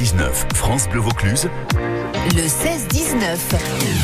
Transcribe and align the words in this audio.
16-19, 0.00 0.54
France 0.54 0.88
Bleu 0.88 1.00
Vaucluse. 1.00 1.50
Le 2.34 2.42
16-19. 2.42 3.36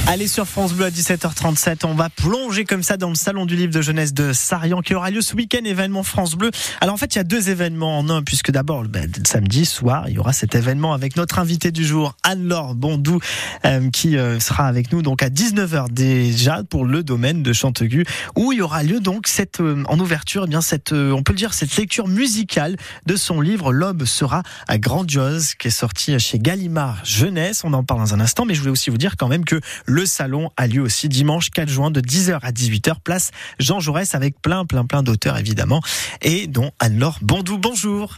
Allez 0.08 0.26
sur 0.26 0.46
France 0.46 0.72
Bleu 0.72 0.86
à 0.86 0.90
17h37, 0.90 1.86
on 1.86 1.94
va 1.94 2.10
plonger 2.10 2.64
comme 2.64 2.82
ça 2.82 2.96
dans 2.96 3.08
le 3.08 3.14
salon 3.14 3.46
du 3.46 3.56
livre 3.56 3.72
de 3.72 3.80
jeunesse 3.80 4.12
de 4.12 4.32
Sarian 4.32 4.80
qui 4.80 4.94
aura 4.94 5.10
lieu 5.10 5.20
ce 5.20 5.34
week-end, 5.34 5.64
événement 5.64 6.02
France 6.02 6.34
Bleu. 6.34 6.50
Alors 6.80 6.94
en 6.94 6.98
fait, 6.98 7.14
il 7.14 7.18
y 7.18 7.20
a 7.20 7.24
deux 7.24 7.50
événements 7.50 7.98
en 7.98 8.08
un, 8.10 8.22
puisque 8.22 8.50
d'abord, 8.50 8.84
ben, 8.84 9.10
samedi 9.24 9.64
soir, 9.64 10.08
il 10.08 10.14
y 10.14 10.18
aura 10.18 10.32
cet 10.32 10.54
événement 10.54 10.92
avec 10.92 11.16
notre 11.16 11.38
invité 11.38 11.70
du 11.72 11.84
jour, 11.84 12.14
Anne-Laure 12.22 12.74
Bondou, 12.74 13.20
euh, 13.64 13.90
qui 13.90 14.16
euh, 14.16 14.40
sera 14.40 14.66
avec 14.66 14.92
nous 14.92 15.02
donc 15.02 15.22
à 15.22 15.28
19h 15.28 15.92
déjà 15.92 16.62
pour 16.68 16.84
le 16.84 17.02
domaine 17.02 17.42
de 17.42 17.52
Chantegu, 17.52 18.04
où 18.34 18.52
il 18.52 18.58
y 18.58 18.62
aura 18.62 18.82
lieu 18.82 19.00
donc 19.00 19.28
cette, 19.28 19.60
euh, 19.60 19.82
en 19.88 19.98
ouverture, 19.98 20.44
eh 20.46 20.48
bien 20.48 20.60
cette, 20.60 20.92
on 20.92 21.22
peut 21.22 21.32
le 21.32 21.38
dire, 21.38 21.54
cette 21.54 21.74
lecture 21.76 22.08
musicale 22.08 22.76
de 23.06 23.16
son 23.16 23.40
livre 23.40 23.72
L'aube 23.72 24.04
sera 24.04 24.42
à 24.68 24.78
grandiose, 24.78 25.54
qui 25.54 25.68
est 25.68 25.70
sorti 25.86 26.18
chez 26.18 26.40
Gallimard 26.40 27.04
Jeunesse. 27.04 27.62
On 27.62 27.72
en 27.72 27.84
parle 27.84 28.00
dans 28.00 28.12
un 28.12 28.18
instant, 28.18 28.44
mais 28.44 28.54
je 28.54 28.58
voulais 28.58 28.72
aussi 28.72 28.90
vous 28.90 28.98
dire 28.98 29.16
quand 29.16 29.28
même 29.28 29.44
que 29.44 29.60
le 29.84 30.04
salon 30.04 30.50
a 30.56 30.66
lieu 30.66 30.82
aussi 30.82 31.08
dimanche 31.08 31.50
4 31.50 31.68
juin 31.68 31.92
de 31.92 32.00
10h 32.00 32.40
à 32.42 32.50
18h, 32.50 32.94
place 33.04 33.30
Jean 33.60 33.78
Jaurès 33.78 34.12
avec 34.16 34.42
plein, 34.42 34.64
plein, 34.66 34.84
plein 34.84 35.04
d'auteurs 35.04 35.38
évidemment, 35.38 35.80
et 36.22 36.48
dont 36.48 36.72
Anne-Laure 36.80 37.20
Bondou. 37.22 37.58
Bonjour. 37.58 38.16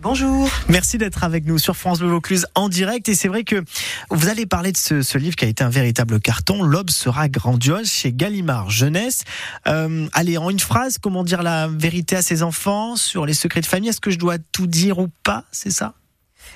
Bonjour. 0.00 0.50
Merci 0.68 0.98
d'être 0.98 1.22
avec 1.22 1.46
nous 1.46 1.58
sur 1.58 1.76
France 1.76 2.00
Bleu 2.00 2.08
Vaucluse 2.08 2.46
en 2.56 2.68
direct. 2.68 3.08
Et 3.08 3.14
c'est 3.14 3.28
vrai 3.28 3.44
que 3.44 3.62
vous 4.10 4.28
allez 4.28 4.44
parler 4.44 4.72
de 4.72 4.76
ce, 4.76 5.02
ce, 5.02 5.16
livre 5.16 5.36
qui 5.36 5.44
a 5.44 5.48
été 5.48 5.62
un 5.62 5.70
véritable 5.70 6.18
carton. 6.18 6.64
L'aube 6.64 6.90
sera 6.90 7.28
grandiose 7.28 7.88
chez 7.88 8.12
Gallimard 8.12 8.70
Jeunesse. 8.70 9.22
Euh, 9.68 10.08
allez, 10.14 10.36
en 10.36 10.50
une 10.50 10.58
phrase, 10.58 10.98
comment 10.98 11.22
dire 11.22 11.44
la 11.44 11.68
vérité 11.68 12.16
à 12.16 12.22
ses 12.22 12.42
enfants 12.42 12.96
sur 12.96 13.24
les 13.24 13.34
secrets 13.34 13.60
de 13.60 13.66
famille? 13.66 13.90
Est-ce 13.90 14.00
que 14.00 14.10
je 14.10 14.18
dois 14.18 14.38
tout 14.50 14.66
dire 14.66 14.98
ou 14.98 15.06
pas? 15.22 15.44
C'est 15.52 15.70
ça? 15.70 15.94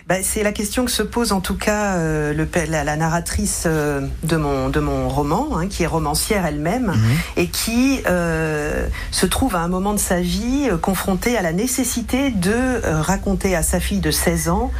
Ben, 0.08 0.22
c'est 0.22 0.42
la 0.42 0.52
question 0.52 0.84
que 0.84 0.90
se 0.90 1.02
pose 1.02 1.32
en 1.32 1.40
tout 1.40 1.56
cas 1.56 1.96
euh, 1.96 2.32
le, 2.32 2.48
la, 2.68 2.82
la, 2.82 2.96
narratrice 2.96 3.64
euh, 3.66 4.06
de, 4.22 4.36
mon, 4.36 4.70
de 4.70 4.80
mon 4.80 5.08
roman, 5.08 5.58
hein, 5.58 5.68
qui 5.68 5.82
est 5.82 5.86
romancière 5.86 6.46
elle-même, 6.46 6.92
mmh. 6.92 7.38
et 7.38 7.48
qui 7.48 8.00
euh, 8.06 8.88
se 9.10 9.26
trouve 9.26 9.54
à 9.54 9.60
un 9.60 9.68
moment 9.68 9.92
de 9.92 9.98
sa 9.98 10.20
vie 10.20 10.70
confrontée 10.80 11.36
à 11.36 11.42
la 11.42 11.52
nécessité 11.52 12.30
de 12.30 12.80
raconter 12.84 13.54
à 13.54 13.62
sa 13.62 13.80
fille 13.80 14.00
de 14.00 14.10
16 14.10 14.48
ans 14.48 14.72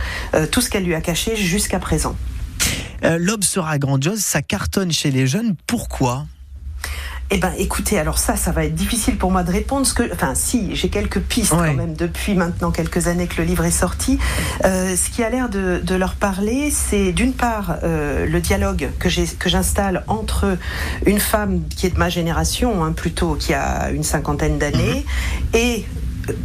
tout 0.51 0.61
ce 0.61 0.71
qu'elle 0.71 0.85
lui 0.85 0.95
a 0.95 1.01
caché 1.01 1.37
jusqu'à 1.37 1.79
présent. 1.79 2.17
L'aube 3.03 3.45
sera 3.45 3.79
grandiose, 3.79 4.21
ça 4.21 4.43
cartonne 4.43 4.93
chez 4.93 5.11
les 5.11 5.27
jeunes. 5.27 5.55
Pourquoi? 5.67 6.27
Eh 7.31 7.37
ben, 7.39 7.53
écoutez, 7.59 7.99
alors 7.99 8.19
ça, 8.19 8.37
ça 8.37 8.53
va 8.53 8.65
être 8.65 8.75
difficile 8.75 9.19
pour 9.19 9.31
moi 9.31 9.43
de 9.43 9.53
répondre. 9.53 9.87
Ce 9.87 9.93
que, 9.93 10.11
enfin, 10.13 10.35
si, 10.35 10.75
j'ai 10.75 10.89
quelques 10.89 11.21
pistes 11.21 11.53
ouais. 11.53 11.69
quand 11.69 11.75
même 11.75 11.95
depuis 11.95 12.35
maintenant 12.35 12.71
quelques 12.71 13.07
années 13.07 13.27
que 13.27 13.37
le 13.37 13.45
livre 13.45 13.65
est 13.65 13.71
sorti. 13.71 14.19
Euh, 14.65 14.97
ce 14.97 15.11
qui 15.11 15.23
a 15.23 15.29
l'air 15.29 15.51
de, 15.51 15.81
de, 15.85 15.95
leur 15.95 16.15
parler, 16.15 16.71
c'est 16.71 17.13
d'une 17.13 17.35
part 17.35 17.77
euh, 17.83 18.27
le 18.27 18.41
dialogue 18.41 18.89
que 18.99 19.11
j'ai 19.11 19.27
que 19.27 19.51
j'installe 19.51 20.05
entre 20.07 20.57
une 21.05 21.21
femme 21.21 21.63
qui 21.69 21.87
est 21.87 21.91
de 21.91 21.99
ma 21.99 22.09
génération, 22.09 22.83
hein, 22.83 22.93
plutôt 22.93 23.35
qui 23.35 23.53
a 23.53 23.91
une 23.91 24.05
cinquantaine 24.05 24.59
d'années, 24.59 25.05
mmh. 25.05 25.57
et 25.57 25.85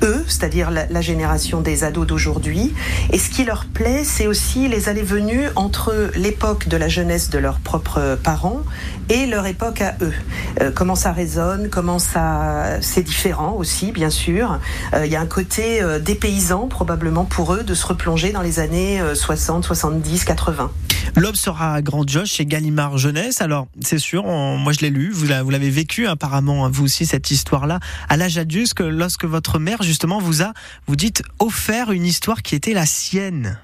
eux, 0.02 0.24
c'est-à-dire 0.28 0.72
la, 0.72 1.02
génération 1.02 1.62
des 1.62 1.84
ados 1.84 2.08
d'aujourd'hui. 2.08 2.74
Et 3.12 3.18
ce 3.18 3.30
qui 3.30 3.44
leur 3.44 3.66
plaît, 3.66 4.04
c'est 4.04 4.28
aussi 4.28 4.68
les 4.68 4.90
allées-venues 4.90 5.48
entre 5.56 6.12
l'époque 6.16 6.68
de 6.68 6.78
la 6.78 6.88
jeunesse 6.88 7.30
de 7.30 7.40
leurs 7.40 7.60
propres 7.60 8.18
parents 8.24 8.64
et 9.10 9.26
leur 9.26 9.46
époque 9.46 9.82
à 9.82 9.96
eux. 10.02 10.14
Euh, 10.62 10.72
comment 10.74 10.96
ça 10.96 11.12
résonne, 11.12 11.70
comment 11.70 12.00
ça, 12.00 12.82
c'est 12.82 13.04
différent 13.04 13.54
aussi, 13.58 13.92
bien 13.92 14.10
sûr. 14.10 14.60
Il 14.94 15.00
euh, 15.00 15.06
y 15.06 15.16
a 15.16 15.22
un 15.22 15.26
côté 15.26 15.82
euh, 15.82 16.00
dépaysant 16.00 16.68
probablement 16.68 17.26
pour 17.26 17.54
eux 17.54 17.64
de 17.64 17.74
se 17.74 17.86
replonger 17.86 18.32
dans 18.32 18.42
les 18.42 18.60
années 18.60 19.02
60, 19.14 19.64
70, 19.66 20.26
80. 20.26 20.72
L'aube 21.16 21.36
sera 21.36 21.82
grandiose 21.84 22.28
chez 22.28 22.46
Gallimard 22.46 22.98
Jeunesse. 22.98 23.42
Alors, 23.42 23.68
c'est 23.82 24.00
sûr, 24.00 24.24
moi 24.24 24.74
je 24.74 24.80
l'ai 24.80 24.90
lu, 24.90 25.12
vous 25.12 25.28
l'avez 25.28 25.70
vécu 25.70 26.08
apparemment, 26.08 26.70
vous 26.70 26.86
aussi, 26.86 27.06
cette 27.06 27.30
histoire-là, 27.30 27.80
à 28.10 28.18
l'âge 28.18 28.40
adulte, 28.40 28.80
lorsque 28.80 29.26
votre 29.26 29.60
mère, 29.60 29.84
justement, 29.84 30.20
vous 30.20 30.42
a, 30.42 30.54
vous 30.88 30.96
dites, 30.96 31.22
offert 31.40 31.92
une 31.92 32.06
histoire 32.06 32.42
qui 32.42 32.56
était 32.56 32.74
la 32.74 32.88
sienne. 32.88 33.60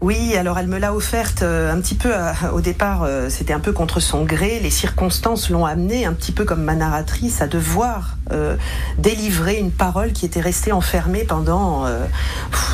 Oui, 0.00 0.36
alors 0.36 0.60
elle 0.60 0.68
me 0.68 0.78
l'a 0.78 0.94
offerte 0.94 1.42
euh, 1.42 1.72
un 1.72 1.80
petit 1.80 1.96
peu 1.96 2.14
à, 2.14 2.54
au 2.54 2.60
départ, 2.60 3.02
euh, 3.02 3.28
c'était 3.28 3.52
un 3.52 3.58
peu 3.58 3.72
contre 3.72 3.98
son 3.98 4.24
gré. 4.24 4.60
Les 4.60 4.70
circonstances 4.70 5.50
l'ont 5.50 5.66
amenée 5.66 6.06
un 6.06 6.12
petit 6.12 6.30
peu 6.30 6.44
comme 6.44 6.62
ma 6.62 6.76
narratrice 6.76 7.42
à 7.42 7.48
devoir 7.48 8.16
euh, 8.32 8.56
délivrer 8.98 9.56
une 9.56 9.70
parole 9.70 10.12
qui 10.12 10.26
était 10.26 10.40
restée 10.40 10.72
enfermée 10.72 11.24
pendant 11.24 11.86
euh, 11.86 12.04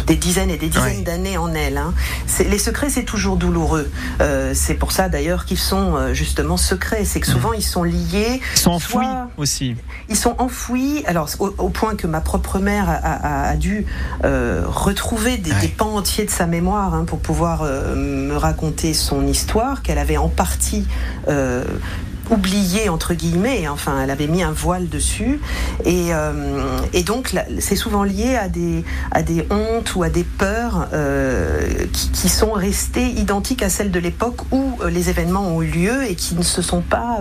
des 0.07 0.17
dizaines 0.17 0.51
et 0.51 0.57
des 0.57 0.69
dizaines 0.69 1.05
d'années 1.05 1.39
en 1.39 1.53
elle. 1.55 1.77
Hein. 1.77 1.95
Les 2.39 2.59
secrets, 2.59 2.91
c'est 2.91 3.05
toujours 3.05 3.37
douloureux. 3.37 3.91
Euh, 4.21 4.53
c'est 4.55 4.75
pour 4.75 4.93
ça 4.93 5.09
d'ailleurs 5.09 5.45
qu'ils 5.45 5.59
sont 5.59 6.13
justement 6.13 6.57
secrets. 6.57 7.05
C'est 7.05 7.21
que 7.21 7.27
souvent 7.27 7.51
mmh. 7.51 7.59
ils 7.59 7.63
sont 7.63 7.83
liés. 7.83 8.41
Ils 8.55 8.59
sont 8.59 8.71
enfouis 8.73 9.07
aussi. 9.37 9.77
Ils 10.09 10.17
sont 10.17 10.35
enfouis. 10.39 11.05
Alors 11.07 11.29
au, 11.39 11.55
au, 11.59 11.69
point 11.69 11.95
que 11.95 12.07
ma 12.07 12.21
propre 12.21 12.59
mère 12.59 12.89
a, 12.89 12.95
a, 12.95 13.49
a 13.51 13.57
dû 13.57 13.87
retrouver 14.23 15.37
des, 15.37 15.53
ouais. 15.53 15.61
des, 15.61 15.69
pans 15.69 15.97
entiers 15.97 16.25
de 16.25 16.31
sa 16.31 16.47
mémoire. 16.47 16.95
Hein, 16.95 17.05
pour 17.05 17.19
pouvoir 17.19 17.65
me 17.65 18.35
raconter 18.37 18.95
son 18.95 19.27
histoire 19.27 19.83
qu'elle 19.83 19.99
avait 19.99 20.17
en 20.17 20.29
partie 20.29 20.87
euh, 22.31 22.35
oublié 22.35 22.89
entre 22.89 23.15
guillemets 23.15 23.69
enfin 23.69 24.01
elle 24.03 24.11
avait 24.11 24.27
mis 24.27 24.43
un 24.43 24.53
voile 24.53 24.89
dessus. 24.89 25.41
Et, 25.85 26.09
euh, 26.12 26.79
donc 27.07 27.35
c'est 27.59 27.77
souvent 27.77 28.03
lié 28.03 28.37
à 28.37 28.49
des 28.49 28.85
à 29.11 29.23
des 29.23 29.47
hontes 29.51 29.95
ou 29.95 30.03
à 30.03 30.09
des 30.09 30.25
peurs 30.25 30.89
euh, 30.93 31.87
qui, 31.93 32.11
qui, 32.11 32.29
sont 32.29 32.53
restées 32.53 33.09
identiques 33.09 33.62
à 33.62 33.69
celles 33.69 33.91
de 33.91 33.99
l'époque 33.99 34.41
où 34.53 34.79
euh, 34.81 34.89
les 34.89 35.11
événements 35.11 35.47
ont 35.47 35.61
eu 35.61 35.67
lieu 35.67 36.05
et 36.11 36.15
qui 36.15 36.35
ne 36.35 36.43
se 36.43 36.62
sont 36.62 36.81
pas 36.81 37.19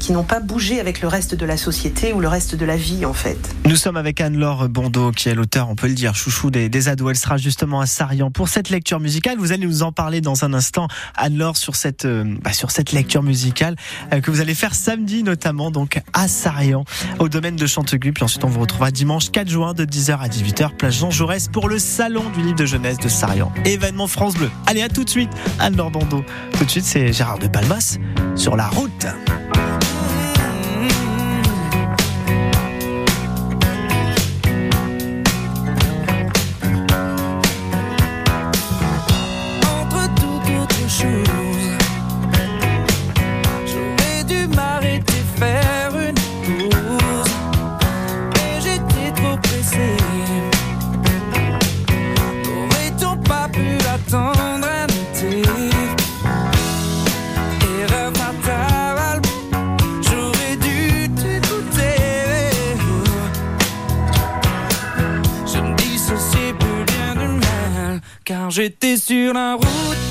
qui 0.00 0.12
n'ont 0.12 0.24
pas 0.24 0.40
bougé 0.40 0.80
avec 0.80 1.00
le 1.02 1.08
reste 1.08 1.34
de 1.34 1.46
la 1.46 1.56
société 1.56 2.12
ou 2.12 2.20
le 2.20 2.28
reste 2.28 2.54
de 2.54 2.64
la 2.64 2.76
vie 2.76 3.04
en 3.04 3.12
fait. 3.12 3.38
Nous 3.66 3.76
sommes 3.76 3.96
avec 3.96 4.20
Anne-Laure 4.20 4.68
Bondeau 4.68 5.10
qui 5.12 5.28
est 5.28 5.34
l'auteur 5.34 5.68
on 5.68 5.74
peut 5.74 5.88
le 5.88 5.94
dire 5.94 6.14
chouchou 6.14 6.50
des, 6.50 6.68
des 6.68 6.88
ados. 6.88 7.10
Elle 7.10 7.16
sera 7.16 7.36
justement 7.36 7.80
à 7.80 7.86
Sarian 7.86 8.30
pour 8.30 8.48
cette 8.48 8.70
lecture 8.70 9.00
musicale. 9.00 9.38
Vous 9.38 9.52
allez 9.52 9.66
nous 9.66 9.82
en 9.82 9.92
parler 9.92 10.20
dans 10.20 10.44
un 10.44 10.54
instant 10.54 10.88
Anne-Laure 11.16 11.56
sur 11.56 11.76
cette 11.76 12.06
bah, 12.06 12.52
sur 12.52 12.70
cette 12.70 12.92
lecture 12.92 13.22
musicale 13.22 13.76
que 14.22 14.30
vous 14.30 14.40
allez 14.40 14.54
faire 14.54 14.74
samedi 14.74 15.22
notamment 15.22 15.70
donc 15.70 16.00
à 16.12 16.28
Sarian 16.28 16.84
au 17.18 17.28
domaine 17.28 17.56
de 17.56 17.66
Chantegu 17.66 18.12
puis 18.12 18.24
ensuite 18.24 18.44
on 18.44 18.48
vous 18.48 18.60
retrouvera 18.60 18.90
dimanche 18.90 19.30
4 19.30 19.48
juin 19.48 19.74
de 19.74 19.84
10h 19.84 20.18
à 20.18 20.28
18h 20.28 20.76
place 20.76 20.94
Jean 20.94 21.10
Jaurès 21.10 21.48
pour 21.48 21.68
le 21.68 21.78
salon 21.78 22.24
du 22.34 22.42
livre 22.42 22.56
de 22.56 22.66
jeunesse 22.66 22.98
de 22.98 23.08
Sarian. 23.08 23.52
Événement 23.64 24.06
France 24.06 24.34
Bleu. 24.34 24.50
Allez 24.66 24.82
à 24.82 24.88
tout 24.88 25.04
de 25.04 25.10
suite. 25.10 25.30
Anne-Laure 25.58 25.88
tout 26.58 26.64
de 26.64 26.70
suite 26.70 26.84
c'est 26.84 27.12
Gérard 27.12 27.38
de 27.38 27.48
Palmas 27.48 27.98
sur 28.34 28.56
la 28.56 28.68
route 28.68 29.06
J'étais 68.58 68.96
sur 68.96 69.34
la 69.34 69.54
route 69.54 70.07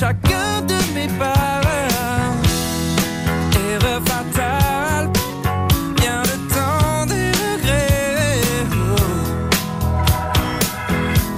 chacun 0.00 0.62
de 0.62 0.78
mes 0.94 1.08
pas. 1.18 1.60
Erreur 3.70 4.00
fatale, 4.10 5.10
bien 5.98 6.22
le 6.30 6.36
temps 6.54 7.04
des 7.06 7.30
regrets. 7.42 8.40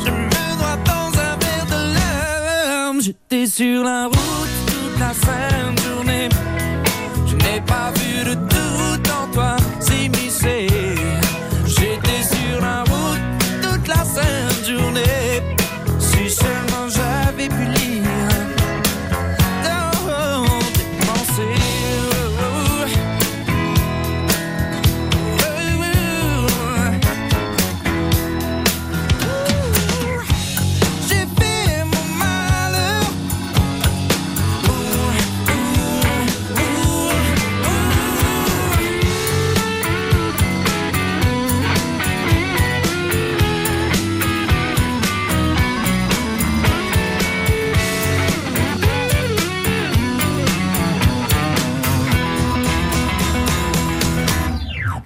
Je 0.05 0.11
me 0.11 0.45
dois 0.59 0.77
dans 0.91 1.11
un 1.29 1.35
verre 1.43 1.69
de 1.75 1.81
larmes, 1.97 3.01
j'étais 3.01 3.47
sur 3.47 3.83
la 3.83 4.07
route. 4.07 4.22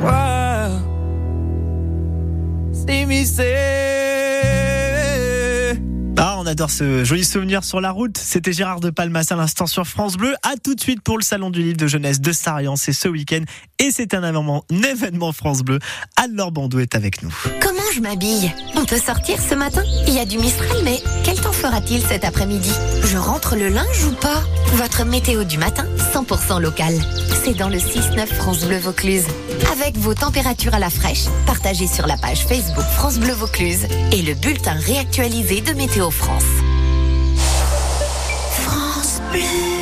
toi 0.00 0.68
s'immiscer. 2.72 3.54
Ah, 6.18 6.36
on 6.38 6.46
adore 6.46 6.70
ce 6.70 7.04
joli 7.04 7.24
souvenir 7.24 7.62
sur 7.62 7.80
la 7.80 7.90
route. 7.90 8.16
C'était 8.16 8.52
Gérard 8.52 8.80
de 8.80 8.88
Palmas 8.88 9.26
à 9.30 9.36
l'instant 9.36 9.66
sur 9.66 9.86
France 9.86 10.16
Bleu. 10.16 10.34
À 10.42 10.56
tout 10.62 10.74
de 10.74 10.80
suite 10.80 11.02
pour 11.02 11.18
le 11.18 11.22
salon 11.22 11.50
du 11.50 11.62
livre 11.62 11.76
de 11.76 11.86
jeunesse 11.86 12.22
de 12.22 12.32
Sarian. 12.32 12.76
C'est 12.76 12.94
ce 12.94 13.08
week-end 13.08 13.42
et 13.78 13.90
c'est 13.90 14.14
un 14.14 14.22
événement, 14.22 14.64
un 14.72 14.82
événement 14.82 15.32
France 15.32 15.62
Bleu. 15.62 15.78
Anne-Laure 16.16 16.52
Bandou 16.52 16.78
est 16.78 16.94
avec 16.94 17.22
nous. 17.22 17.34
Comment 17.60 17.82
je 17.94 18.00
m'habille? 18.00 18.50
On 18.76 18.86
peut 18.86 18.98
sortir 18.98 19.38
ce 19.40 19.54
matin? 19.54 19.82
Il 20.06 20.14
y 20.14 20.18
a 20.18 20.24
du 20.24 20.38
Mistral, 20.38 20.78
mais 20.84 21.02
quel 21.22 21.38
temps 21.38 21.52
fera-t-il 21.52 22.00
cet 22.00 22.24
après-midi? 22.24 22.72
Je 23.04 23.18
rentre 23.18 23.54
le 23.54 23.68
linge 23.68 24.04
ou 24.06 24.12
pas? 24.12 24.42
Votre 24.74 25.04
météo 25.04 25.44
du 25.44 25.58
matin, 25.58 25.84
100% 26.14 26.60
local. 26.62 26.94
C'est 27.44 27.54
dans 27.54 27.68
le 27.68 27.76
6-9 27.76 28.26
France 28.26 28.64
Bleu 28.64 28.78
Vaucluse. 28.78 29.26
Avec 29.86 29.98
vos 29.98 30.14
températures 30.14 30.74
à 30.74 30.80
la 30.80 30.90
fraîche, 30.90 31.26
partagées 31.46 31.86
sur 31.86 32.08
la 32.08 32.16
page 32.16 32.44
Facebook 32.44 32.84
France 32.96 33.20
Bleu 33.20 33.32
Vaucluse 33.32 33.86
et 34.10 34.22
le 34.22 34.34
bulletin 34.34 34.72
réactualisé 34.72 35.60
de 35.60 35.74
Météo 35.74 36.10
France. 36.10 36.42
France 38.50 39.20
Bleu. 39.30 39.75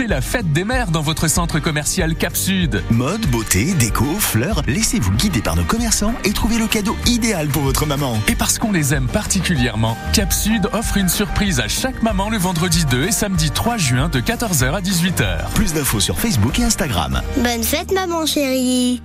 C'est 0.00 0.06
la 0.06 0.22
fête 0.22 0.50
des 0.50 0.64
mères 0.64 0.90
dans 0.90 1.02
votre 1.02 1.28
centre 1.28 1.58
commercial 1.58 2.14
Cap 2.14 2.34
Sud. 2.34 2.82
Mode, 2.90 3.26
beauté, 3.26 3.74
déco, 3.74 4.06
fleurs, 4.18 4.62
laissez-vous 4.66 5.10
guider 5.10 5.42
par 5.42 5.56
nos 5.56 5.62
commerçants 5.62 6.14
et 6.24 6.32
trouvez 6.32 6.56
le 6.56 6.66
cadeau 6.66 6.96
idéal 7.04 7.48
pour 7.48 7.64
votre 7.64 7.84
maman. 7.84 8.16
Et 8.26 8.34
parce 8.34 8.58
qu'on 8.58 8.72
les 8.72 8.94
aime 8.94 9.08
particulièrement, 9.08 9.98
Cap 10.14 10.32
Sud 10.32 10.70
offre 10.72 10.96
une 10.96 11.10
surprise 11.10 11.60
à 11.60 11.68
chaque 11.68 12.02
maman 12.02 12.30
le 12.30 12.38
vendredi 12.38 12.86
2 12.86 13.08
et 13.08 13.12
samedi 13.12 13.50
3 13.50 13.76
juin 13.76 14.08
de 14.08 14.20
14h 14.20 14.72
à 14.72 14.80
18h. 14.80 15.52
Plus 15.54 15.74
d'infos 15.74 16.00
sur 16.00 16.18
Facebook 16.18 16.58
et 16.60 16.64
Instagram. 16.64 17.20
Bonne 17.36 17.62
fête, 17.62 17.92
maman 17.92 18.24
chérie. 18.24 19.02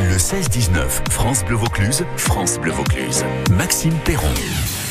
Le 0.00 0.18
16-19, 0.18 1.10
France 1.10 1.46
Bleu 1.46 1.56
Vaucluse, 1.56 2.04
France 2.18 2.58
Bleu 2.58 2.72
Vaucluse. 2.72 3.24
Maxime 3.52 3.94
Perron. 4.04 4.28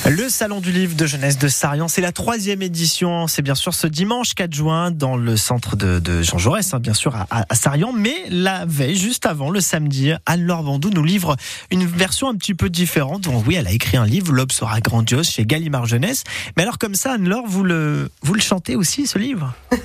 Le 0.08 0.30
salon 0.30 0.62
du 0.62 0.72
livre 0.72 0.96
de 0.96 1.06
jeunesse 1.06 1.38
de 1.38 1.48
Sarian, 1.48 1.88
c'est 1.88 2.02
la 2.02 2.12
troisième 2.12 2.62
édition. 2.62 3.28
C'est 3.28 3.42
bien 3.42 3.54
sûr 3.54 3.74
ce 3.74 3.86
dimanche 3.86 4.34
4 4.34 4.54
juin 4.54 4.92
dans 4.92 5.18
le 5.18 5.36
centre 5.36 5.76
de, 5.76 6.22
Jean 6.22 6.38
Jaurès, 6.38 6.74
hein, 6.74 6.80
bien 6.80 6.94
sûr 6.94 7.16
à, 7.16 7.28
à, 7.30 7.56
Sarian. 7.56 7.92
Mais 7.92 8.16
la 8.30 8.66
veille, 8.66 8.96
juste 8.96 9.26
avant, 9.26 9.50
le 9.50 9.60
samedi, 9.60 10.12
Anne-Laure 10.26 10.64
Bandou 10.64 10.90
nous 10.90 11.04
livre 11.04 11.36
une 11.70 11.86
version 11.86 12.30
un 12.30 12.36
petit 12.36 12.54
peu 12.54 12.70
différente. 12.70 13.22
Donc 13.24 13.46
oui, 13.46 13.56
elle 13.56 13.68
a 13.68 13.72
écrit 13.72 13.98
un 13.98 14.06
livre, 14.06 14.32
L'aube 14.32 14.52
sera 14.52 14.80
grandiose 14.80 15.30
chez 15.30 15.46
Gallimard 15.46 15.86
Jeunesse. 15.86 16.24
Mais 16.56 16.64
alors 16.64 16.78
comme 16.78 16.96
ça, 16.96 17.14
Anne-Laure, 17.14 17.46
vous 17.48 17.64
le, 17.64 18.10
vous 18.24 18.34
le 18.34 18.42
chantez 18.42 18.76
aussi, 18.76 19.06
ce 19.06 19.20
livre? 19.20 19.54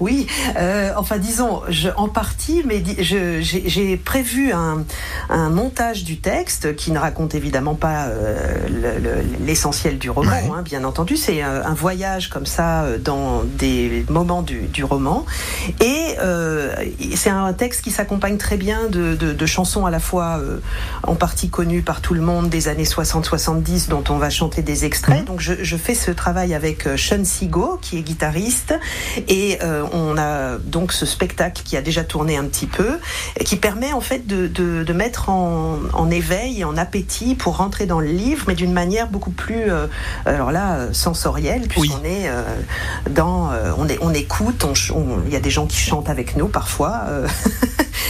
Oui, 0.00 0.26
euh, 0.56 0.92
enfin 0.96 1.18
disons, 1.18 1.62
en 1.96 2.08
partie, 2.08 2.62
mais 2.64 2.82
j'ai 2.98 3.96
prévu 3.96 4.52
un, 4.52 4.84
montage 5.50 6.04
du 6.04 6.18
texte 6.18 6.74
qui 6.74 6.90
ne 6.90 6.98
raconte 6.98 7.34
évidemment 7.34 7.74
pas 7.74 8.06
euh, 8.06 9.22
l'essentiel 9.44 9.98
du 9.98 10.10
roman, 10.10 10.30
ouais. 10.30 10.50
hein, 10.54 10.62
bien 10.62 10.84
entendu. 10.84 11.16
C'est 11.16 11.42
un, 11.42 11.62
un, 11.64 11.74
voyage 11.74 12.28
comme 12.28 12.46
ça 12.46 12.84
dans 12.98 13.42
des 13.44 14.04
moments 14.08 14.42
du, 14.42 14.62
du 14.62 14.84
roman. 14.84 15.26
Et 15.80 16.14
euh, 16.20 16.74
c'est 17.16 17.30
un 17.30 17.52
texte 17.52 17.82
qui 17.82 17.90
s'accompagne 17.90 18.36
très 18.38 18.56
bien 18.56 18.86
de, 18.88 19.14
de, 19.14 19.32
de, 19.32 19.46
chansons 19.46 19.86
à 19.86 19.90
la 19.90 20.00
fois 20.00 20.38
euh, 20.38 20.58
en 21.02 21.14
partie 21.14 21.48
connues 21.48 21.82
par 21.82 22.00
tout 22.00 22.14
le 22.14 22.20
monde 22.20 22.48
des 22.48 22.68
années 22.68 22.84
60-70 22.84 23.88
dont 23.88 24.04
on 24.08 24.16
va 24.16 24.30
chanter 24.30 24.62
des 24.62 24.84
extraits. 24.84 25.22
Mmh. 25.22 25.26
Donc 25.26 25.40
je, 25.40 25.54
je, 25.62 25.76
fais 25.76 25.94
ce 25.94 26.10
travail 26.10 26.54
avec 26.54 26.86
euh, 26.86 26.96
Sean 26.96 27.24
Sigo 27.24 27.78
qui 27.80 27.98
est 27.98 28.02
guitariste 28.02 28.74
et 29.28 29.58
euh, 29.62 29.84
on 29.92 30.16
a 30.18 30.58
donc 30.58 30.92
ce 30.92 31.06
spectacle 31.06 31.62
qui 31.64 31.76
a 31.76 31.82
déjà 31.82 32.04
tourné 32.04 32.36
un 32.36 32.44
petit 32.44 32.66
peu 32.66 32.98
et 33.38 33.44
qui 33.44 33.56
permet 33.56 33.92
en 33.92 34.00
fait 34.00 34.26
de, 34.26 34.46
de, 34.46 34.82
de 34.82 34.92
mettre 34.92 35.28
en, 35.28 35.78
en, 35.92 36.10
éveil 36.10 36.60
et 36.60 36.64
en 36.64 36.76
appétit 36.76 37.34
pour 37.34 37.56
rentrer 37.56 37.86
dans 37.86 38.00
le 38.00 38.08
livre 38.08 38.44
mais 38.48 38.54
d'une 38.54 38.72
manière 38.72 39.08
beaucoup 39.08 39.30
plus 39.34 39.70
euh, 39.70 39.86
alors 40.24 40.52
là 40.52 40.92
sensorielle 40.92 41.68
puisqu'on 41.68 42.00
oui. 42.02 42.08
est 42.08 42.30
dans 43.10 43.50
on, 43.78 43.88
est, 43.88 43.98
on 44.00 44.12
écoute 44.12 44.66
il 45.26 45.32
y 45.32 45.36
a 45.36 45.40
des 45.40 45.50
gens 45.50 45.66
qui 45.66 45.78
chantent 45.78 46.08
avec 46.08 46.36
nous 46.36 46.48
parfois 46.48 47.02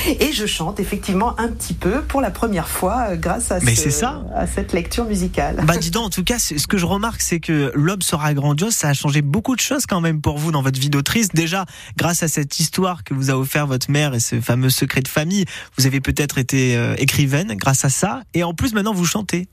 et 0.20 0.32
je 0.32 0.46
chante 0.46 0.80
effectivement 0.80 1.38
un 1.38 1.48
petit 1.48 1.74
peu 1.74 2.02
pour 2.02 2.20
la 2.20 2.30
première 2.30 2.68
fois 2.68 3.16
grâce 3.16 3.50
à, 3.50 3.60
Mais 3.60 3.74
ce, 3.74 3.90
ça. 3.90 4.24
à 4.34 4.46
cette 4.46 4.72
lecture 4.72 5.04
musicale. 5.04 5.62
Bah 5.64 5.76
dis 5.76 5.90
donc, 5.90 6.04
en 6.04 6.10
tout 6.10 6.24
cas, 6.24 6.38
ce 6.38 6.66
que 6.66 6.78
je 6.78 6.86
remarque, 6.86 7.20
c'est 7.20 7.40
que 7.40 7.72
L'aube 7.74 8.02
sera 8.02 8.34
grandiose, 8.34 8.74
ça 8.74 8.88
a 8.88 8.94
changé 8.94 9.22
beaucoup 9.22 9.54
de 9.56 9.60
choses 9.60 9.86
quand 9.86 10.00
même 10.00 10.20
pour 10.20 10.38
vous 10.38 10.50
dans 10.50 10.62
votre 10.62 10.78
vie 10.78 10.90
d'autrice. 10.90 11.28
Déjà, 11.28 11.64
grâce 11.96 12.22
à 12.22 12.28
cette 12.28 12.60
histoire 12.60 13.04
que 13.04 13.14
vous 13.14 13.30
a 13.30 13.34
offert 13.34 13.66
votre 13.66 13.90
mère 13.90 14.14
et 14.14 14.20
ce 14.20 14.40
fameux 14.40 14.70
secret 14.70 15.00
de 15.00 15.08
famille, 15.08 15.44
vous 15.76 15.86
avez 15.86 16.00
peut-être 16.00 16.38
été 16.38 16.76
euh, 16.76 16.94
écrivaine 16.98 17.54
grâce 17.54 17.84
à 17.84 17.90
ça. 17.90 18.22
Et 18.34 18.44
en 18.44 18.54
plus, 18.54 18.74
maintenant, 18.74 18.94
vous 18.94 19.04
chantez. 19.06 19.48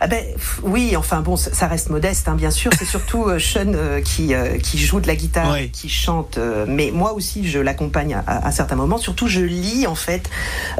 Ah 0.00 0.06
ben, 0.06 0.24
oui, 0.62 0.96
enfin 0.96 1.20
bon, 1.20 1.36
ça 1.36 1.66
reste 1.66 1.90
modeste, 1.90 2.28
hein, 2.28 2.34
bien 2.36 2.50
sûr. 2.50 2.70
C'est 2.78 2.84
surtout 2.84 3.24
euh, 3.24 3.38
Sean 3.38 3.72
euh, 3.74 4.00
qui, 4.00 4.34
euh, 4.34 4.58
qui 4.58 4.78
joue 4.78 5.00
de 5.00 5.06
la 5.06 5.16
guitare, 5.16 5.52
ouais. 5.52 5.68
qui 5.68 5.88
chante. 5.88 6.38
Euh, 6.38 6.66
mais 6.68 6.90
moi 6.92 7.14
aussi, 7.14 7.48
je 7.48 7.58
l'accompagne 7.58 8.14
à, 8.14 8.46
à, 8.46 8.52
certains 8.52 8.76
moments. 8.76 8.98
Surtout, 8.98 9.26
je 9.26 9.40
lis 9.40 9.86
en 9.86 9.96
fait 9.96 10.30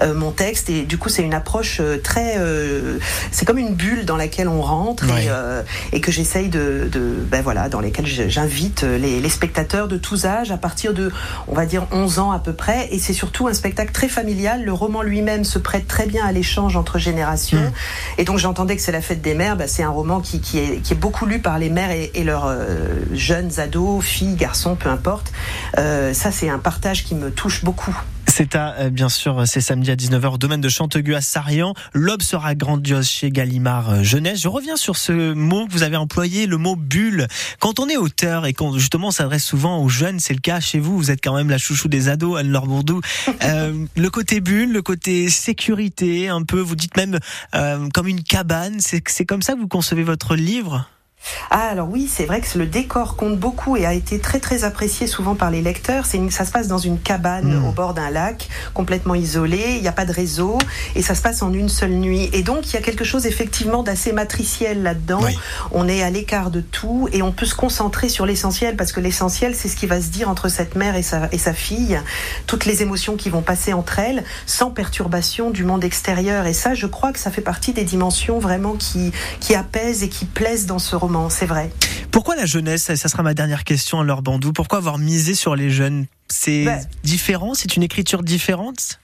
euh, 0.03 0.15
mon 0.15 0.31
texte 0.31 0.71
et 0.71 0.83
du 0.83 0.99
coup, 0.99 1.09
c'est 1.09 1.23
une 1.23 1.35
approche 1.35 1.81
très. 2.05 2.39
c'est 3.33 3.45
comme 3.45 3.59
une 3.59 3.75
bulle 3.75 4.05
dans 4.05 4.17
laquelle 4.17 4.49
on 4.49 4.63
rentre 4.63 5.05
et, 5.05 5.29
et, 5.97 6.01
que 6.01 6.13
j'essaye 6.13 6.49
de, 6.49 6.89
de, 6.91 7.01
ben 7.01 7.43
voilà, 7.43 7.69
dans 7.69 7.81
lesquelles 7.81 8.07
j'invite 8.07 8.83
les, 8.83 9.21
les, 9.21 9.29
spectateurs 9.29 9.89
de 9.89 9.97
tous 9.97 10.25
âges 10.25 10.51
à 10.51 10.57
partir 10.57 10.95
de, 10.95 11.11
on 11.49 11.55
va 11.55 11.67
dire, 11.67 11.87
11 11.93 12.19
ans 12.19 12.31
à 12.31 12.39
peu 12.39 12.53
près. 12.53 12.89
Et 12.93 12.99
c'est 12.99 13.13
surtout 13.13 13.49
un 13.49 13.55
spectacle 13.55 13.93
très 13.93 14.09
familial. 14.09 14.65
Le 14.65 14.73
roman 14.73 15.03
lui-même 15.03 15.45
se 15.45 15.59
prête 15.59 15.87
très 15.87 16.07
bien 16.07 16.25
à 16.25 16.33
l'échange 16.33 16.77
entre 16.77 16.99
générations. 16.99 17.59
Mmh. 17.59 18.19
Et 18.19 18.25
donc, 18.25 18.39
j'entendais 18.39 18.77
que 18.77 18.83
c'est 18.83 18.93
la 18.93 18.98
fête 19.01 19.23
des 19.23 19.35
mères, 19.35 19.57
bah, 19.57 19.67
c'est 19.67 19.83
un 19.83 19.91
roman 19.91 20.21
qui, 20.21 20.59
est, 20.59 20.95
beaucoup 20.95 21.27
lu 21.27 21.41
par 21.41 21.59
les 21.59 21.71
mères 21.71 21.91
et, 21.91 22.11
et 22.15 22.25
leurs 22.25 22.47
euh, 22.47 23.01
jeunes 23.13 23.59
ados, 23.59 24.05
filles, 24.05 24.35
garçons, 24.35 24.77
peu 24.77 24.89
importe. 24.89 25.33
Euh, 25.79 26.13
ça, 26.15 26.31
c'est 26.31 26.49
un 26.49 26.59
partage 26.59 27.05
qui 27.05 27.15
me 27.15 27.31
touche 27.31 27.65
beaucoup. 27.65 27.97
C'est 28.39 28.55
à, 28.55 28.75
euh, 28.75 28.91
bien 28.91 29.09
sûr, 29.09 29.49
c'est 29.49 29.61
samedi 29.61 29.91
à 29.91 29.97
19h 29.97 30.35
au 30.35 30.39
domaine 30.39 30.61
de 30.61 30.69
Chantegu 30.69 31.17
à 31.17 31.21
Sarian. 31.21 31.75
L'aube 31.93 32.23
sera 32.23 32.55
grandiose 32.55 33.09
chez 33.09 33.33
Gallimard 33.33 33.91
euh, 33.91 34.03
Jeunesse. 34.05 34.41
Je 34.41 34.47
reviens 34.47 34.77
sur 34.77 34.97
ce 34.97 35.33
mot 35.33 35.67
que 35.67 35.73
vous 35.73 35.83
avez 35.83 35.97
employé, 35.97 36.47
le 36.47 36.57
mot 36.57 36.77
bulle. 36.77 37.27
Quand 37.59 37.81
on 37.81 37.89
est 37.89 37.97
auteur 37.97 38.47
et 38.47 38.53
qu'on 38.53 38.79
justement 38.79 39.11
s'adresse 39.11 39.45
souvent 39.45 39.83
aux 39.83 39.89
jeunes, 39.89 40.21
c'est 40.21 40.35
le 40.35 40.41
cas 40.41 40.61
chez 40.61 40.79
vous, 40.79 40.97
vous 40.97 41.11
êtes 41.11 41.21
quand 41.21 41.35
même 41.35 41.51
la 41.51 41.59
chouchou 41.59 41.89
des 41.89 42.09
ados, 42.09 42.39
Anne-Laure 42.39 42.69
Bourdou. 42.69 43.01
Euh, 43.45 43.87
le 43.97 44.11
côté 44.11 44.41
bulle, 44.41 44.73
le 44.73 44.83
côté 44.83 45.29
sécurité, 45.31 46.29
un 46.29 46.43
peu, 46.43 46.61
vous 46.61 46.75
dites 46.77 46.97
même 46.97 47.19
euh, 47.55 47.89
comme 47.95 48.09
une 48.09 48.23
cabane, 48.23 48.81
c'est 48.81 49.03
c'est 49.09 49.25
comme 49.25 49.43
ça 49.43 49.55
que 49.55 49.61
vous 49.61 49.69
concevez 49.69 50.03
votre 50.03 50.35
livre? 50.35 50.89
Ah 51.51 51.69
alors 51.71 51.89
oui, 51.91 52.11
c'est 52.13 52.25
vrai 52.27 52.41
que 52.41 52.59
le 52.59 52.67
décor 52.67 53.17
compte 53.17 53.39
beaucoup 53.39 53.77
et 53.77 53.87
a 53.87 53.95
été 53.95 54.19
très 54.19 54.39
très 54.41 54.65
apprécié 54.65 55.07
souvent 55.07 55.35
par 55.35 55.51
les 55.51 55.63
lecteurs. 55.63 56.07
C'est 56.07 56.19
ça 56.31 56.45
se 56.45 56.53
passe 56.53 56.69
dans 56.69 56.79
une 56.79 56.99
cabane 56.99 57.59
Mm. 57.59 57.65
au 57.67 57.73
bord 57.73 57.95
d'un 57.95 58.11
lac, 58.11 58.49
complètement 58.75 59.15
isolé. 59.15 59.75
Il 59.77 59.83
n'y 59.83 59.89
a 59.89 59.93
pas 59.93 60.05
de 60.05 60.13
réseau 60.13 60.59
et 60.95 61.03
ça 61.03 61.15
se 61.15 61.23
passe 61.23 61.43
en 61.43 61.53
une 61.53 61.69
seule 61.69 61.93
nuit. 61.93 62.29
Et 62.33 62.43
donc 62.43 62.69
il 62.69 62.75
y 62.75 62.77
a 62.77 62.81
quelque 62.83 63.05
chose 63.05 63.27
effectivement 63.27 63.83
d'assez 63.83 64.13
matriciel 64.13 64.83
là-dedans. 64.83 65.21
Oui. 65.23 65.39
On 65.73 65.89
est 65.89 66.03
à 66.03 66.11
l'écart 66.11 66.51
de 66.51 66.61
tout 66.61 67.09
et 67.13 67.23
on 67.23 67.33
peut 67.33 67.47
se 67.47 67.55
concentrer 67.55 68.09
sur 68.09 68.27
l'essentiel 68.27 68.77
parce 68.77 68.93
que 68.93 69.01
l'essentiel 69.01 69.55
c'est 69.55 69.69
ce 69.69 69.77
qui 69.77 69.87
va 69.87 70.01
se 70.01 70.09
dire 70.09 70.29
entre 70.29 70.49
cette 70.49 70.75
mère 70.77 70.97
et 70.97 71.03
sa, 71.03 71.29
et 71.33 71.39
sa 71.39 71.53
fille, 71.53 72.01
toutes 72.47 72.65
les 72.67 72.83
émotions 72.83 73.17
qui 73.17 73.31
vont 73.31 73.43
passer 73.43 73.73
entre 73.73 73.99
elles 73.99 74.25
sans 74.47 74.71
perturbation 74.71 75.51
du 75.51 75.65
monde 75.65 75.85
extérieur. 75.85 76.47
Et 76.47 76.53
ça, 76.53 76.75
je 76.75 76.87
crois 76.87 77.13
que 77.13 77.19
ça 77.19 77.31
fait 77.31 77.41
partie 77.43 77.73
des 77.73 77.85
dimensions 77.85 78.39
vraiment 78.39 78.75
qui, 78.75 79.13
qui 79.41 79.55
apaisent 79.55 80.03
et 80.03 80.09
qui 80.09 80.25
plaisent 80.25 80.67
dans 80.67 80.79
ce 80.79 80.97
roman, 80.97 81.08
c'est 81.31 81.47
vrai. 81.47 81.71
Pourquoi 82.11 82.37
la 82.37 82.47
jeunesse 82.47 82.85
Ça 82.85 82.97
ça 82.97 83.09
sera 83.09 83.23
ma 83.23 83.35
dernière 83.35 83.65
question, 83.65 84.01
Anne-Laure 84.01 84.23
Bandou. 84.23 84.53
Pourquoi 84.53 84.79
avoir 84.79 84.99
misé 84.99 85.35
sur 85.35 85.57
les 85.57 85.71
jeunes? 85.71 86.07
C'est 86.29 86.65
Ben- 86.65 86.85
différent? 87.05 87.55
C'est 87.55 87.77
une 87.77 87.83
écriture 87.83 88.23
différente? 88.23 88.99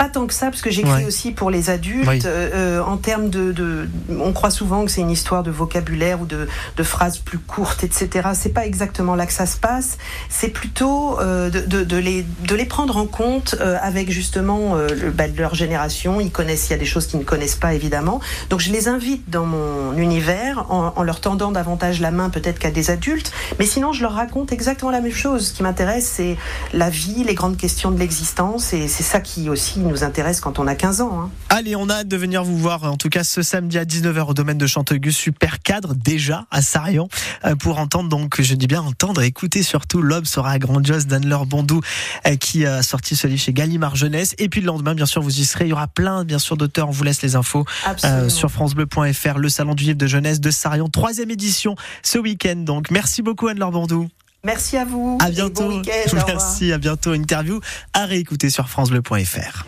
Pas 0.00 0.08
tant 0.08 0.26
que 0.26 0.32
ça, 0.32 0.46
parce 0.46 0.62
que 0.62 0.70
j'écris 0.70 0.90
Ouais. 0.92 1.04
aussi 1.04 1.30
pour 1.30 1.50
les 1.50 1.68
adultes. 1.68 2.08
Oui. 2.08 2.20
Euh, 2.24 2.78
euh, 2.80 2.82
en 2.82 2.96
termes 2.96 3.28
de, 3.28 3.52
de- 3.52 3.86
on 4.18 4.32
croit 4.32 4.48
souvent 4.50 4.86
que 4.86 4.90
c'est 4.90 5.02
une 5.02 5.10
histoire 5.10 5.42
de 5.42 5.50
vocabulaire 5.50 6.22
ou 6.22 6.24
de, 6.24 6.48
de 6.78 6.82
phrases 6.82 7.18
plus 7.18 7.36
courtes, 7.38 7.84
etc. 7.84 8.30
C'est 8.32 8.54
pas 8.54 8.64
exactement 8.64 9.14
là 9.14 9.26
que 9.26 9.32
ça 9.34 9.44
se 9.44 9.58
passe. 9.58 9.98
C'est 10.30 10.48
plutôt 10.48 11.20
euh, 11.20 11.50
de, 11.50 11.60
de- 11.60 11.84
de 11.84 11.96
les, 11.98 12.24
de 12.48 12.54
les 12.54 12.64
prendre 12.64 12.96
en 12.96 13.04
compte 13.04 13.56
euh, 13.60 13.76
avec 13.82 14.10
justement 14.10 14.74
euh, 14.76 14.88
le, 14.88 15.10
bah, 15.10 15.24
leur 15.36 15.54
génération. 15.54 16.18
Ils 16.18 16.30
connaissent, 16.32 16.68
il 16.68 16.70
y 16.70 16.76
a 16.76 16.78
des 16.78 16.86
choses 16.86 17.06
qu'ils 17.06 17.20
ne 17.20 17.24
connaissent 17.24 17.56
pas 17.56 17.74
évidemment. 17.74 18.20
Donc 18.48 18.60
je 18.60 18.72
les 18.72 18.88
invite 18.88 19.28
dans 19.28 19.44
mon 19.44 19.92
univers 19.98 20.64
en, 20.72 20.94
en 20.96 21.02
leur 21.02 21.20
tendant 21.20 21.50
davantage 21.52 22.00
la 22.00 22.10
main 22.10 22.30
peut-être 22.30 22.58
qu'à 22.58 22.70
des 22.70 22.90
adultes. 22.90 23.32
Mais 23.58 23.66
sinon, 23.66 23.92
je 23.92 24.00
leur 24.00 24.14
raconte 24.14 24.50
exactement 24.50 24.90
la 24.92 25.02
même 25.02 25.12
chose. 25.12 25.48
Ce 25.48 25.52
qui 25.52 25.62
m'intéresse, 25.62 26.10
c'est 26.16 26.38
la 26.72 26.88
vie, 26.88 27.22
les 27.22 27.34
grandes 27.34 27.58
questions 27.58 27.90
de 27.90 27.98
l'existence, 27.98 28.72
et 28.72 28.88
c'est 28.88 29.02
ça 29.02 29.20
qui 29.20 29.50
aussi 29.50 29.78
nous 29.90 30.04
intéresse 30.04 30.40
quand 30.40 30.58
on 30.58 30.66
a 30.66 30.74
15 30.74 31.00
ans. 31.00 31.20
hein. 31.22 31.30
Allez, 31.48 31.76
on 31.76 31.88
a 31.88 31.94
hâte 31.96 32.08
de 32.08 32.16
venir 32.16 32.44
vous 32.44 32.56
voir, 32.56 32.84
en 32.84 32.96
tout 32.96 33.08
cas 33.08 33.24
ce 33.24 33.42
samedi 33.42 33.78
à 33.78 33.84
19h 33.84 34.28
au 34.30 34.34
domaine 34.34 34.58
de 34.58 34.66
Chantegus, 34.66 35.16
super 35.16 35.60
cadre 35.60 35.94
déjà 35.94 36.46
à 36.50 36.62
Sarian, 36.62 37.08
euh, 37.44 37.56
pour 37.56 37.78
entendre 37.78 38.08
donc, 38.08 38.40
je 38.40 38.54
dis 38.54 38.66
bien 38.66 38.82
entendre, 38.82 39.22
écouter 39.22 39.62
surtout 39.62 40.02
L'Aube 40.02 40.26
sera 40.26 40.58
grandiose 40.58 41.06
d'Anne-Laure 41.06 41.46
Bondou, 41.46 41.80
euh, 42.26 42.36
qui 42.36 42.64
a 42.66 42.82
sorti 42.82 43.16
ce 43.16 43.26
livre 43.26 43.40
chez 43.40 43.52
Gallimard 43.52 43.96
Jeunesse. 43.96 44.34
Et 44.38 44.48
puis 44.48 44.60
le 44.60 44.66
lendemain, 44.66 44.94
bien 44.94 45.06
sûr, 45.06 45.22
vous 45.22 45.40
y 45.40 45.44
serez. 45.44 45.64
Il 45.66 45.70
y 45.70 45.72
aura 45.72 45.88
plein, 45.88 46.24
bien 46.24 46.38
sûr, 46.38 46.56
d'auteurs. 46.56 46.88
On 46.88 46.92
vous 46.92 47.04
laisse 47.04 47.22
les 47.22 47.36
infos 47.36 47.64
euh, 48.04 48.28
sur 48.28 48.50
FranceBleu.fr, 48.50 49.38
le 49.38 49.48
salon 49.48 49.74
du 49.74 49.84
livre 49.84 49.98
de 49.98 50.06
jeunesse 50.06 50.40
de 50.40 50.50
Sarian, 50.50 50.88
troisième 50.88 51.30
édition 51.30 51.74
ce 52.02 52.18
week-end. 52.18 52.56
Donc, 52.56 52.90
merci 52.90 53.22
beaucoup 53.22 53.48
Anne-Laure 53.48 53.72
Bondou. 53.72 54.08
Merci 54.42 54.78
à 54.78 54.84
vous. 54.86 55.18
À 55.20 55.30
bientôt. 55.30 55.68
bon. 55.68 55.82
Merci, 56.26 56.72
à 56.72 56.78
bientôt. 56.78 57.12
Interview 57.12 57.60
à 57.92 58.06
réécouter 58.06 58.48
sur 58.48 58.68
FranceBleu.fr. 58.68 59.58